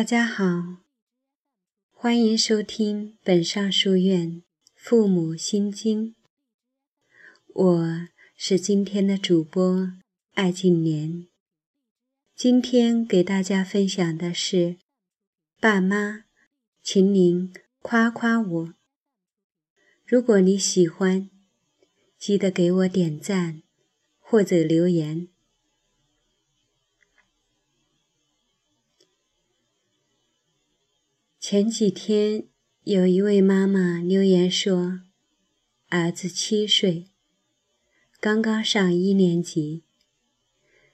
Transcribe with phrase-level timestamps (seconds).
[0.00, 0.78] 大家好，
[1.90, 4.42] 欢迎收听本上书院
[4.74, 6.14] 父母心经。
[7.52, 9.92] 我是今天的主播
[10.32, 11.28] 艾静莲。
[12.34, 14.78] 今天给大家分享的是：
[15.60, 16.24] 爸妈，
[16.82, 18.74] 请您夸夸我。
[20.06, 21.28] 如果你喜欢，
[22.18, 23.62] 记得给我点赞
[24.18, 25.28] 或者留言。
[31.42, 32.44] 前几天，
[32.84, 35.00] 有一位妈妈留言说
[35.88, 37.06] ：“儿子七岁，
[38.20, 39.82] 刚刚上一年级，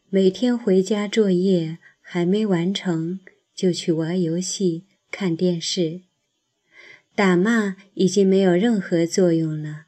[0.08, 3.18] 每天回家作业还没完成，
[3.56, 6.02] 就去玩游戏、看电视，
[7.16, 9.86] 打骂已经没有任何作用了，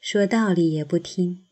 [0.00, 1.44] 说道理也不听。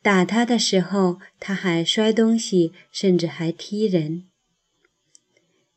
[0.00, 4.28] 打他的时候，他还摔东西，甚至还踢人。”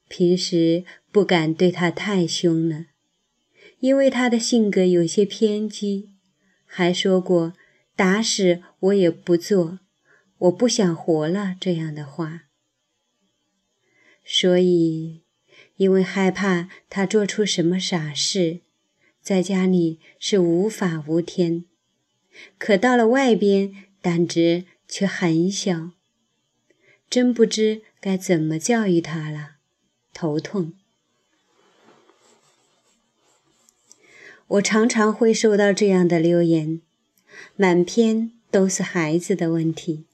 [0.09, 2.87] 平时不敢对他太凶了，
[3.79, 6.09] 因为他的性格有些偏激，
[6.65, 7.53] 还说过
[7.95, 9.79] “打死我也不做，
[10.39, 12.45] 我不想活了”这样的话。
[14.25, 15.21] 所以，
[15.77, 18.61] 因为害怕他做出什么傻事，
[19.21, 21.65] 在家里是无法无天，
[22.57, 25.91] 可到了外边胆子却很小，
[27.09, 29.58] 真不知该怎么教育他了。
[30.13, 30.73] 头痛，
[34.47, 36.81] 我常常会收到这样的留言，
[37.55, 40.05] 满篇都是孩子的问题，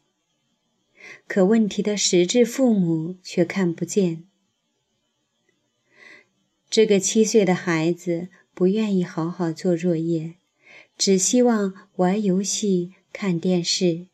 [1.28, 4.23] 可问题的实质父母却看不见。
[6.70, 10.36] 这个七岁的孩子不愿意好好做作业，
[10.98, 14.08] 只希望玩游戏、看电视。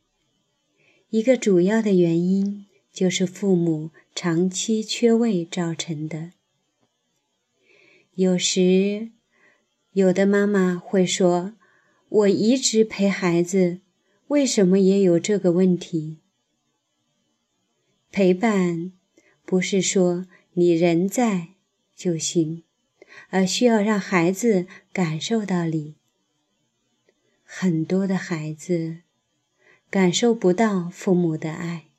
[1.09, 3.91] 一个主要的原因就是父母。
[4.13, 6.33] 长期缺位造成的。
[8.13, 9.11] 有时，
[9.93, 11.55] 有的妈妈会说
[12.09, 13.79] ：“我一直陪孩子，
[14.27, 16.17] 为什么也有这个问题？”
[18.11, 18.91] 陪伴
[19.45, 21.55] 不是说你人在
[21.95, 22.63] 就行，
[23.29, 25.95] 而需要让孩子感受到你。
[27.43, 28.97] 很多的孩子
[29.89, 31.90] 感受不到父母的爱。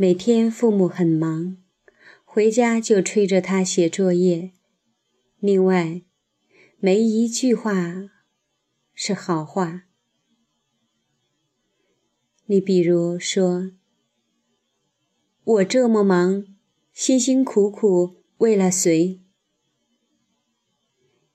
[0.00, 1.56] 每天父母很忙，
[2.24, 4.52] 回家就催着他写作业。
[5.40, 6.02] 另外，
[6.78, 8.08] 没一句话
[8.94, 9.86] 是好话。
[12.46, 13.72] 你比如说
[15.42, 16.46] ：“我这么忙，
[16.92, 19.20] 辛辛苦苦为了谁？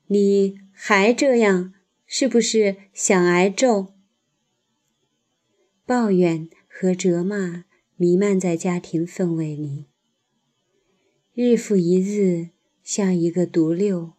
[0.07, 1.73] 你还这样，
[2.05, 3.95] 是不是想挨揍？”
[5.85, 7.65] 抱怨和责骂。
[7.95, 9.85] 弥漫在家庭氛围里，
[11.33, 12.49] 日复一日，
[12.83, 14.13] 像一个毒瘤。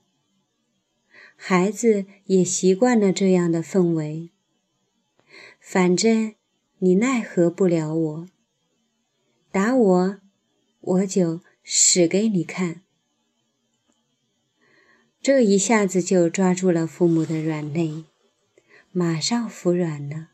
[1.34, 4.30] 孩子也习惯了这样的氛围。
[5.58, 6.34] 反正
[6.78, 8.28] 你奈何不了我，
[9.50, 10.20] 打我，
[10.80, 12.82] 我就死给你看。
[15.20, 18.04] 这一下子就抓住了父母的软肋，
[18.92, 20.28] 马上服软了。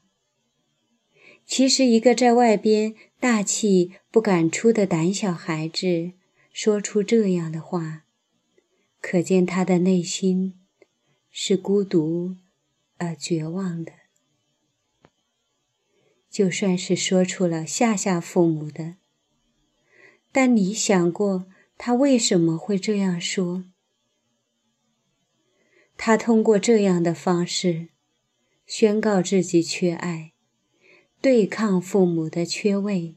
[1.47, 6.13] 其实，一个在外边大气不敢出的胆小孩子，
[6.55, 8.07] 说出这样的话，
[8.99, 10.59] 可见他的内心
[11.31, 12.37] 是孤独
[12.97, 13.93] 而绝望的。
[16.31, 18.97] 就算是说出了吓吓父母的，
[20.33, 23.65] 但你想过他为什么会这样说？
[25.99, 27.89] 他通过这样的方式
[28.65, 30.33] 宣告自己缺爱。
[31.23, 33.15] 对抗父母的缺位，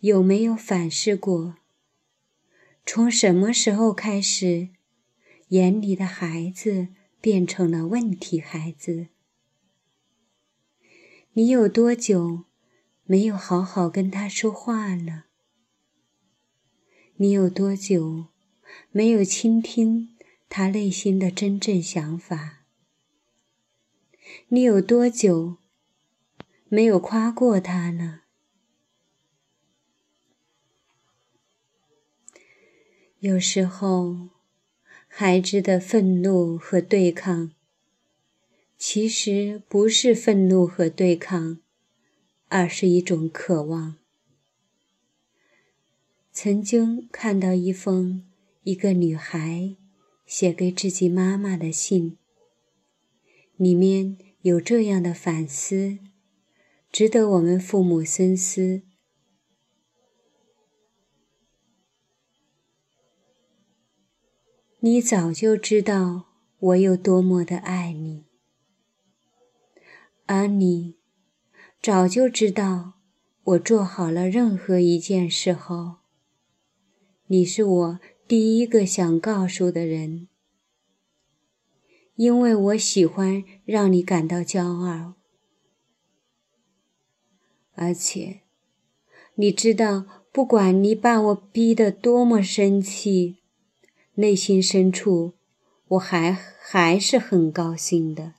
[0.00, 1.56] 有没有反思过？
[2.86, 4.70] 从什么时候开始，
[5.48, 6.88] 眼里的孩子
[7.20, 9.08] 变成了问题孩子？
[11.34, 12.44] 你有多久
[13.04, 15.26] 没有好好跟他说话了？
[17.16, 18.28] 你有多久
[18.90, 20.16] 没有倾听
[20.48, 22.57] 他内心的真正想法？
[24.48, 25.58] 你有多久
[26.68, 28.20] 没有夸过他呢？
[33.20, 34.28] 有时候，
[35.08, 37.52] 孩子的愤怒和对抗，
[38.76, 41.58] 其实不是愤怒和对抗，
[42.48, 43.96] 而是一种渴望。
[46.32, 48.30] 曾经看到一封
[48.62, 49.74] 一个女孩
[50.24, 52.18] 写给自己妈妈的信。
[53.58, 55.98] 里面有这样的反思：
[56.92, 58.82] 值得我们父母深思。
[64.78, 66.26] 你早就知道
[66.60, 68.26] 我有多么的爱你，
[70.26, 70.94] 而你
[71.82, 72.92] 早就知道
[73.42, 75.96] 我做好了任何一件事后，
[77.26, 80.28] 你是我第一个想告诉的人，
[82.18, 85.14] 因为我喜欢让你感到骄傲，
[87.74, 88.40] 而且
[89.36, 93.36] 你知道，不管你把我逼得多么生气。
[94.14, 95.34] 内心深处，
[95.90, 98.34] 我还还是很高兴的，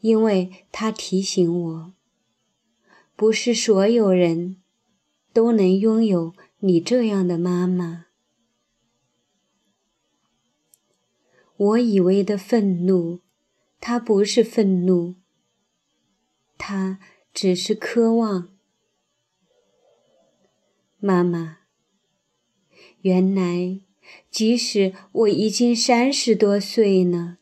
[0.00, 1.92] 因为他提醒我，
[3.14, 4.56] 不是所有人
[5.32, 8.06] 都能拥有你这样的妈妈。
[11.64, 13.20] 我以为的愤怒，
[13.80, 15.14] 它不是愤怒，
[16.58, 16.98] 它
[17.32, 18.50] 只是渴望，
[20.98, 21.60] 妈妈。
[23.00, 23.80] 原来，
[24.30, 27.38] 即使我已经三十多岁呢，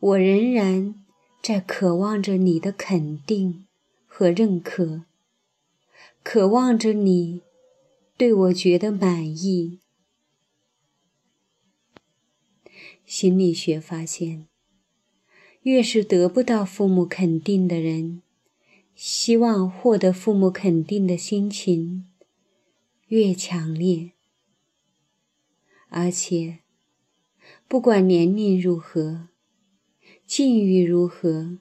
[0.00, 0.94] 我仍然
[1.40, 3.66] 在渴望着你的肯定
[4.06, 5.02] 和认可，
[6.24, 7.42] 渴望着你
[8.16, 9.78] 对我觉得满意。
[13.04, 14.48] 心理学发现，
[15.62, 18.22] 越是得不到父母肯定的人，
[18.94, 22.08] 希望获得父母肯定的心情
[23.08, 24.12] 越强烈。
[25.88, 26.60] 而且，
[27.68, 29.28] 不管年龄如何，
[30.26, 31.58] 境遇如何，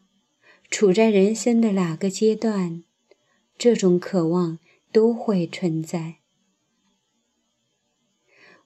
[0.71, 2.83] 处在人生的哪个阶段，
[3.57, 4.59] 这种渴望
[4.91, 6.15] 都会存在。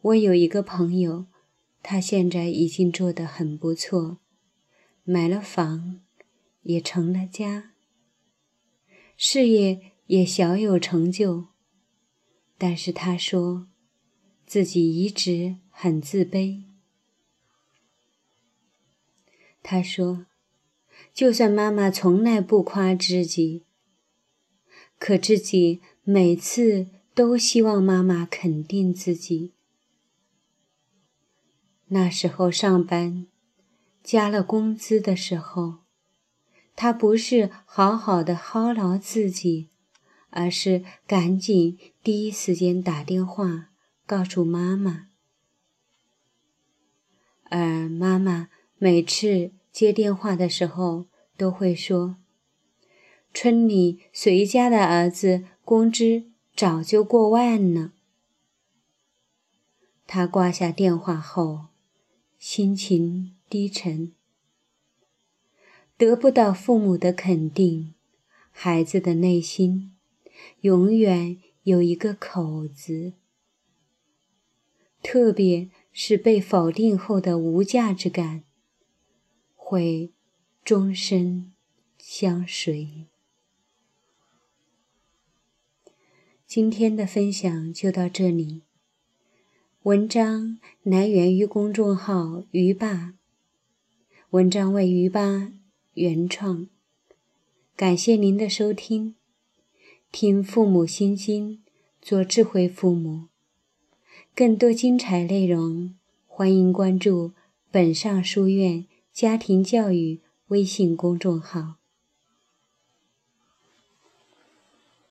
[0.01, 1.25] 我有一个朋友，
[1.89, 4.19] 他现在已经做得很不错，
[5.05, 6.01] 买了房，
[6.63, 7.71] 也成了家，
[9.15, 11.47] 事业也小有成就。
[12.57, 13.69] 但是他说。
[14.45, 16.63] 自己一直很自卑。
[19.61, 20.25] 他说
[21.13, 23.65] ：“就算妈妈从来不夸自己，
[24.97, 29.56] 可自己每次都希望妈妈肯定自己。
[31.89, 33.27] 那时候上班
[34.03, 35.79] 加了工资的时候，
[36.75, 39.69] 他不是好好的犒劳自己，
[40.29, 43.69] 而是赶紧第一时间打电话。”
[44.07, 45.09] 告诉妈妈，
[47.49, 48.47] 而妈妈
[48.77, 52.15] 每次接电话的时候都会说
[53.35, 56.23] ：“村里谁家的儿子工资
[56.55, 57.91] 早就过万了。”
[60.07, 61.65] 他挂下电话后，
[62.37, 64.13] 心情低沉，
[65.97, 67.95] 得不到父母的肯定，
[68.51, 69.95] 孩子的内心
[70.61, 73.13] 永远有一个口子。
[75.01, 78.43] 特别是被否定后的无价值感，
[79.55, 80.13] 会
[80.63, 81.53] 终身
[81.97, 83.07] 相随。
[86.45, 88.66] 今天的分享就到这里。
[89.87, 93.13] 文章来源于公众号“鱼爸”，
[94.31, 95.53] 文章为鱼爸
[95.93, 96.67] 原创。
[97.73, 99.15] 感谢您的收听，
[100.11, 101.59] 听父母心经，
[102.01, 103.27] 做智慧父母。
[104.35, 107.31] 更多精彩内容，欢迎关注
[107.71, 111.75] “本上书院家庭教育”微信公众号。